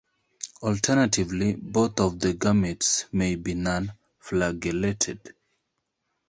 Alternatively, 0.63 1.53
both 1.57 1.99
of 1.99 2.19
the 2.19 2.33
gametes 2.33 3.05
may 3.13 3.35
be 3.35 3.53
non-flagellated. 3.53 5.35